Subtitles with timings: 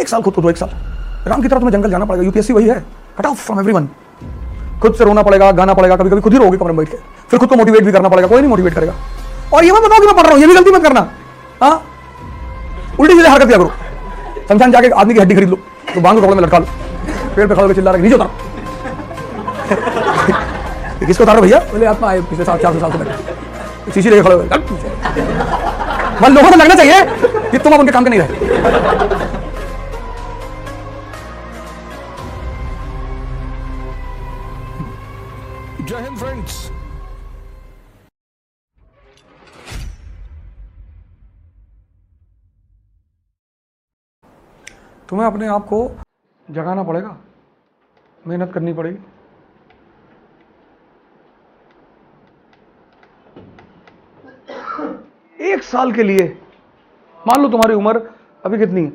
[0.00, 0.70] एक साल खुद को दो, एक साल।
[1.26, 2.84] राम की तरह तुम्हें जंगल जाना पड़ेगा यूपीएससी वही है।
[3.18, 3.88] कट ऑफ़ फ्रॉम एवरीवन
[4.82, 6.96] खुद से रोना पड़ेगा, गाना पड़ेगा कभी कभी खुद ही रोगे कमरे में बैठ के।
[7.30, 8.94] फिर खुद को मोटिवेट भी करना पड़ेगा, कोई नहीं मोटिवेट करेगा।
[9.54, 11.10] और ये मत बताओ कि मैं पढ़ रहा हूँ, ये भी गलती मत करना।
[11.62, 11.82] हाँ?
[13.00, 13.72] उल्टी सीधे हरकत किया करो।
[14.48, 15.56] शमशान जाके आदमी की हड्डी खरीद लो
[15.94, 16.66] तो बांग कपड़े में लटका लो।
[17.36, 18.30] पेड़ पे खड़े होकर चिल्ला रहे, नीचे उतारो।
[21.06, 21.58] किसको उतारो भैया?
[21.58, 26.50] बोले, आत्मा आए, पिछले सात चार सौ साल से बैठे शीशी लेके खड़े पीछे। लोगों
[26.50, 27.04] को लगना चाहिए
[27.50, 29.43] कि तुम अब उनके काम के नहीं रहे।
[35.94, 36.54] जय हिंद फ्रेंड्स
[45.08, 45.78] तुम्हें अपने आप को
[46.48, 47.16] जगाना पड़ेगा।
[48.26, 48.98] मेहनत करनी पड़ेगी।
[55.52, 56.26] एक साल के लिए,
[57.16, 58.00] मान लो तुम्हारी उम्र
[58.44, 58.90] अभी कितनी है?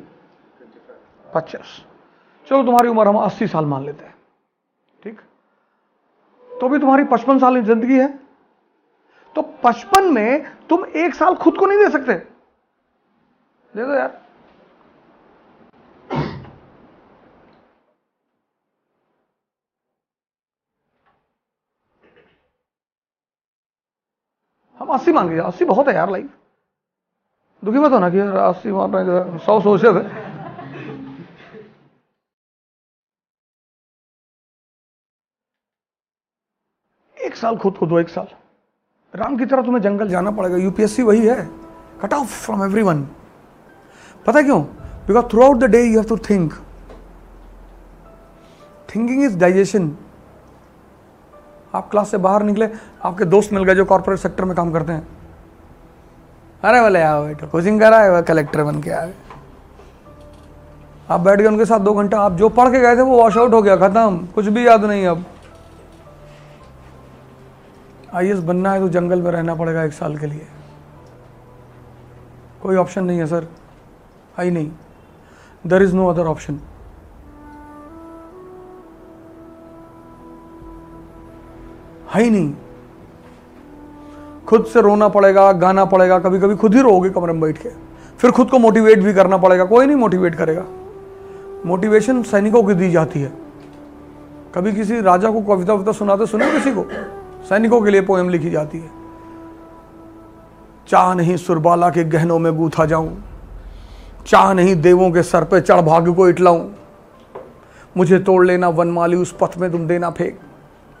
[1.34, 1.84] पचास।
[2.46, 4.14] चलो तुम्हारी उम्र हम अस्सी साल मान लेते हैं।
[5.02, 5.20] ठीक?
[6.60, 8.08] तो भी तुम्हारी पचपन साल की ज़िंदगी है।
[9.36, 12.14] तो पचपन में तुम एक साल खुद को नहीं दे सकते।
[13.74, 14.18] दे दो यार।
[24.80, 26.28] हम अस्सी मांगे, अस्सी बहुत है यार लाइफ
[27.62, 30.19] दुखी मत होना कि अस्सी हैं, सौ सोच थे।
[37.30, 38.26] एक साल खुद को दो, एक साल।
[39.14, 41.48] राम की तरह तुम्हें जंगल जाना पड़ेगा। यूपीएससी वही है।
[42.02, 43.02] कट ऑफ़ फ्रॉम एवरीवन
[44.26, 44.62] पता क्यों?
[45.06, 46.54] Because throughout the day you have to think
[48.88, 49.90] thinking is digestion
[51.74, 52.68] आप क्लास से बाहर निकले,
[53.04, 55.08] आपके दोस्त मिल गए जो कॉर्पोरेट सेक्टर में काम करते हैं।
[56.62, 59.12] अरे बोले आओ बेटा कोचिंग करा है कलेक्टर बन के आए
[61.10, 63.36] आप बैठ गए, उनके साथ दो घंटा। आप जो पढ़ के गए थे, वो वॉश
[63.36, 65.24] आउट हो गया, खत्म। कुछ भी याद नहीं अब।
[68.14, 70.46] आईएस बनना है तो जंगल में रहना पड़ेगा एक साल के लिए।
[72.62, 73.46] कोई ऑप्शन नहीं है सर
[74.38, 74.70] आई नहीं।
[75.66, 76.58] There is no other option
[82.14, 82.52] है ही नहीं।
[84.46, 87.68] खुद से रोना पड़ेगा, गाना पड़ेगा कभी कभी खुद ही रोगे कमरे में बैठ के।
[88.18, 90.64] फिर खुद को मोटिवेट भी करना पड़ेगा। कोई नहीं मोटिवेट करेगा।
[91.66, 93.32] मोटिवेशन सैनिकों की दी जाती है।
[94.54, 96.86] कभी किसी राजा को कविता वविता सुनाते सुने किसी को?
[97.50, 98.90] सैनिकों के लिए पोएम लिखी जाती है।
[100.88, 103.24] चाह नहीं सुरबाला के गहनों में गूथा जाऊँ।
[104.26, 106.68] चाह नहीं देवों के सर पे चढ़ भाग्य को इटलाऊं।
[107.96, 110.38] मुझे तोड़ लेना वनमाली, उस पथ में तुम देना फेंक।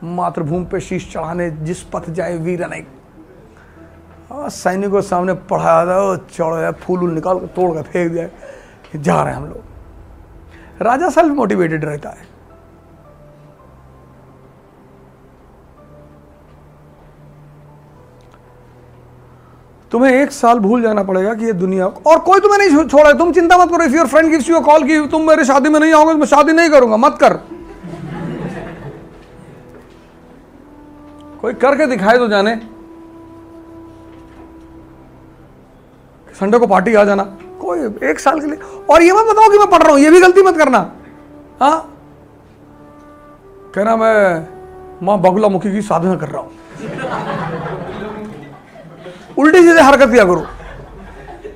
[0.04, 2.88] मातृभूमि पे शीश चढ़ाने, जिस पथ जाए वीर अनेक।
[4.32, 8.28] सैनिकों सामने पढ़ाया था चढ़ गया, फूल उल निकाल कर तोड़ कर फेंक दिया।
[8.96, 12.29] जा रहे हैं हम लोग। राजा सेल्फ मोटिवेटेड रहता है।
[19.90, 23.16] तुम्हें एक साल भूल जाना पड़ेगा कि ये दुनिया और कोई तुम्हें नहीं छोड़ा है
[23.18, 25.78] तुम चिंता मत करो if your friend gives you call की तुम मेरे शादी में
[25.80, 27.34] नहीं आओगे तो मैं शादी नहीं करूँगा, मत कर।
[31.40, 32.54] कोई करके दिखाए तो जाने।
[36.34, 37.22] संडे को पार्टी आ जाना,
[37.60, 37.78] कोई
[38.10, 38.58] एक साल के लिए।
[38.90, 40.78] और ये मत बताओ कि मैं पढ़ रहा हूँ, ये भी गलती मत करना।
[41.60, 41.78] हाँ?
[43.74, 44.46] कहना मैं
[45.02, 46.50] माँ बगुला मुखी की साधना कर रहा हूँ।
[49.40, 50.46] उल्टी सीधे हरकत किया करो।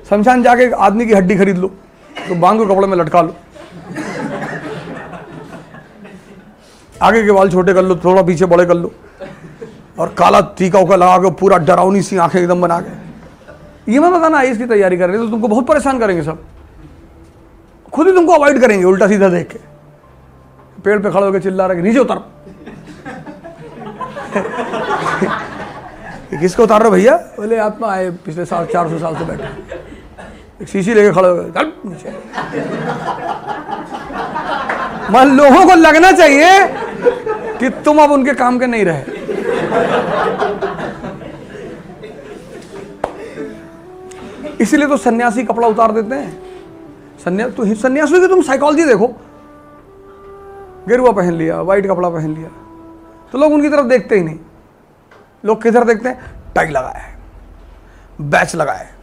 [0.09, 1.67] शमशान जाके आदमी की हड्डी खरीद लो
[2.27, 3.35] तो बांग कपड़े में लटका लो।
[7.01, 8.91] आगे के बाल छोटे कर लो, थोड़ा पीछे बड़े कर लो।
[9.99, 14.11] और काला टीका उका लगा के पूरा डरावनी सी आँखें एकदम बना के। ये मैं
[14.11, 16.43] बताना आई इसकी तैयारी कर रही तो तुमको बहुत परेशान करेंगे सब।
[17.93, 19.59] खुद ही तुमको अवॉइड करेंगे, उल्टा सीधा देख के।
[20.81, 22.23] पेड़ पे खड़े होकर चिल्ला रहे नीचे उतर।
[26.33, 27.15] ये किसको उतार रहे भैया?
[27.37, 29.47] बोले आत्मा आए पिछले साल, चार सौ साल से बैठे।
[30.61, 32.09] एक शीशी लेके खड़े हो चल, नीचे।
[35.11, 36.49] मन लोगों को लगना चाहिए
[37.59, 39.03] कि तुम अब उनके काम के नहीं रहे।
[44.61, 46.31] इसीलिए तो सन्यासी कपड़ा उतार देते हैं।
[47.25, 49.07] सन्यास तो सन्यासी की तुम साइकोलॉजी देखो।
[50.87, 52.49] गेरुआ पहन लिया वाइट कपड़ा पहन लिया।
[53.31, 54.39] तो लोग उनकी तरफ़ देखते ही नहीं।
[55.45, 56.19] लोग किधर देखते हैं?
[56.55, 57.17] टाई लगाया है।
[58.21, 58.93] बैच लगाया है।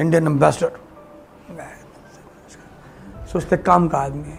[0.00, 0.70] Indian ambassador.
[3.32, 4.38] सोचते काम का आदमी है।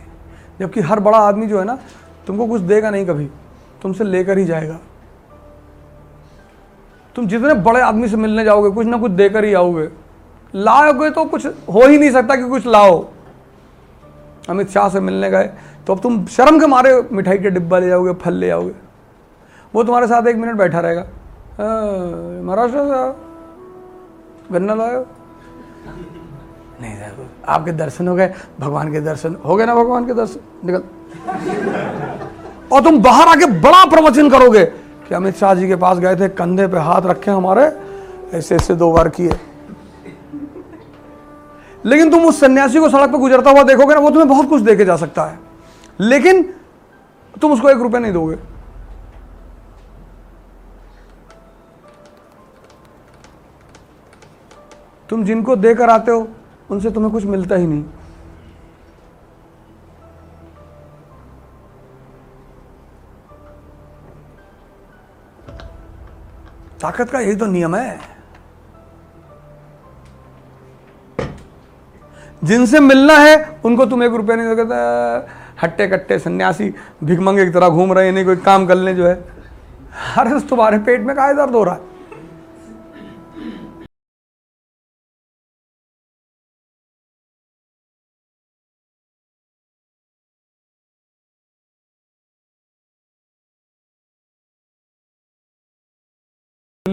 [0.59, 1.77] जबकि हर बड़ा आदमी जो है ना,
[2.27, 3.25] तुमको कुछ देगा नहीं कभी।
[3.81, 4.77] तुमसे लेकर ही जाएगा।
[7.15, 9.87] तुम जितने बड़े आदमी से मिलने जाओगे, कुछ ना कुछ देकर ही आओगे।
[10.53, 13.05] लाओगे तो कुछ हो ही नहीं सकता कि कुछ लाओ।
[14.49, 15.49] अमित शाह से मिलने गए
[15.87, 18.86] तो अब तुम शर्म के मारे मिठाई के डिब्बा ले जाओगे, फल ले जाओगे
[19.75, 21.01] वो तुम्हारे साथ एक मिनट बैठा रहेगा।
[22.43, 25.05] महाराष्ट्र से। गन्ना लाओ
[26.81, 30.39] नहीं देखो आपके दर्शन हो गए। भगवान के दर्शन हो गए ना भगवान के दर्शन?
[30.65, 30.83] निकल।
[32.71, 34.65] और तुम बाहर आके बड़ा प्रवचन करोगे
[35.07, 37.71] कि अमित शाह जी के पास गए थे, कंधे पे हाथ रखे हमारे।
[38.37, 39.37] ऐसे ऐसे दो बार किए।
[41.85, 44.61] लेकिन तुम उस सन्यासी को सड़क पर गुजरता हुआ देखोगे ना, वो तुम्हें बहुत कुछ
[44.61, 45.39] देके जा सकता है।
[45.99, 46.43] लेकिन
[47.41, 48.35] तुम उसको एक रुपया नहीं दोगे।
[55.09, 56.27] तुम जिनको देकर आते हो,
[56.71, 57.83] उनसे तुम्हें कुछ मिलता ही नहीं।
[66.81, 67.99] ताकत का यही तो नियम है।
[72.43, 74.63] जिनसे मिलना है, उनको तुम एक रुपया नहीं दोगे
[75.61, 79.07] हट्टे कट्टे सन्यासी भिकमंगे की तरह घूम रहे हैं नहीं कोई काम कर ले जो
[79.07, 79.15] है।
[80.17, 81.86] अरे तुम्हारे पेट में काय दर्द हो रहा है।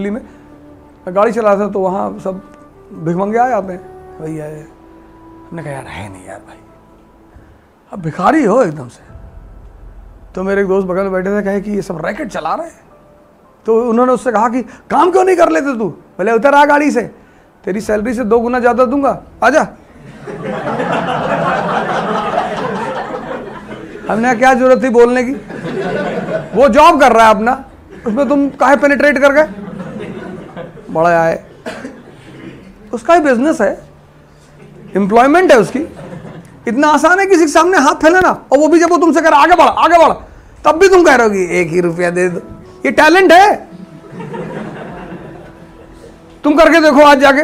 [0.05, 0.21] दिल्ली में।
[1.05, 2.41] मैं गाड़ी चला था तो वहाँ सब
[3.05, 3.81] भिकमंगे आ जाते हैं
[4.21, 4.45] भैया,
[5.49, 6.57] हमने कहा, यार, है नहीं यार भाई।
[7.91, 9.03] अब भिखारी हो एकदम से।
[10.35, 12.67] तो मेरे एक दोस्त बगल में बैठे थे, कहे कि, ये सब रैकेट चला रहे
[12.67, 12.83] हैं।
[13.65, 15.89] तो उन्होंने उससे कहा कि, काम क्यों नहीं कर लेते तू?
[16.17, 17.01] बोले उतर आ गाड़ी से।
[17.63, 19.67] तेरी सैलरी से दो गुना ज़्यादा दूँगा। आजा
[24.09, 25.33] हमने क्या ज़रूरत थी बोलने की?
[26.55, 27.63] वो जॉब कर रहा है अपना।
[28.07, 29.64] उसमें तुम काहे पेनिट्रेट कर गए?
[30.95, 31.43] बड़ा आए
[32.93, 33.71] उसका ही बिज़नेस है।
[34.95, 35.79] एम्प्लॉयमेंट है उसकी।
[36.67, 39.33] इतना आसान है किसी के सामने हाथ फैलाना और वो भी जब वो तुमसे कर
[39.33, 40.13] आगे बढ़ आगे बढ़,
[40.65, 42.39] तब भी तुम कह रहे हो एक ही रुपया दे दो।
[42.85, 43.55] ये टैलेंट है।
[46.43, 47.41] तुम करके देखो आज जाके।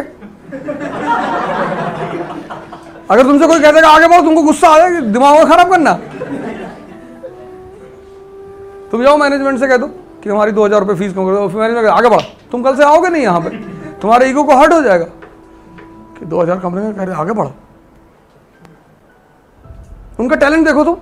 [3.09, 5.93] अगर तुमसे कोई कह देगा, आगे बढ़ो, तुमको गुस्सा आ जाएगा। दिमाग खराब करना।
[8.91, 9.87] तुम जाओ मैनेजमेंट से कह दो।
[10.23, 12.83] कि हमारी दो हज़ार रुपये फ़ीस कम कर दो। मैनेजमेंट आगे बढ़ा। तुम कल से
[12.83, 13.49] आओगे नहीं यहाँ पे।
[14.01, 15.05] तुम्हारे ईगो को हर्ट हो जाएगा।
[16.15, 17.53] कि दो हज़ार कमरे में कह रहे, आगे बढ़ो।
[20.19, 20.95] उनका टैलेंट देखो तुम।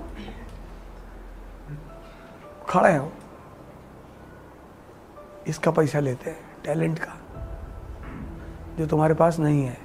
[2.69, 3.11] खड़े हैं। वो
[5.47, 7.13] इसका पैसा लेते हैं टैलेंट का,
[8.77, 9.77] जो तुम्हारे पास नहीं है।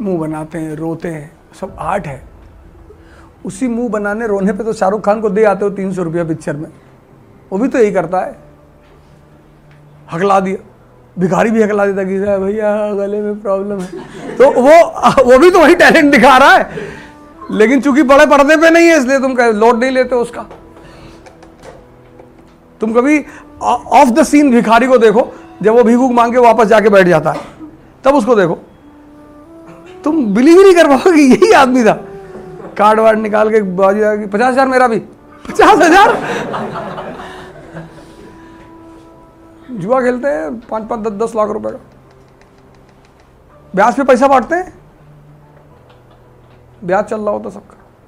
[0.00, 1.30] मुँह बनाते हैं, रोते हैं,
[1.60, 2.29] सब आर्ट है।
[3.44, 6.24] उसी मुँह बनाने रोने पे तो शाहरुख खान को दे आते हो तीन सौ रुपया
[6.24, 6.68] पिक्चर में।
[7.52, 8.36] वो भी तो यही करता है।
[10.12, 10.66] हकला दिया।
[11.18, 15.60] भिखारी भी हकला देता कि भैया, गले में प्रॉब्लम है। तो वो वो भी तो
[15.60, 16.70] वही टैलेंट दिखा रहा है।
[17.50, 20.46] लेकिन चूँकि बड़े पर्दे पे नहीं है, इसलिए तुम कह, लोड नहीं लेते उसका।
[22.80, 23.24] तुम कभी
[23.62, 25.28] ऑफ़ द सीन भिखारी को देखो,
[25.62, 27.40] जब वो भीख मांग के वापस जाके बैठ जाता है।
[28.04, 28.58] तब उसको देखो।
[30.04, 32.04] तुम बिलीव नहीं कर पाओगे यही आदमी था।
[32.80, 34.98] कार्ड वार्ड निकाल के बाजी आ गई पचास हज़ार मेरा भी।
[35.44, 36.08] पचास हज़ार?
[39.72, 41.78] जुआ खेलते हैं, पाँच पाँच, दस दस लाख रुपए का।
[43.74, 44.72] ब्याज पे पैसा बांटते हैं?
[46.82, 47.76] ब्याज चल रहा होता सबका।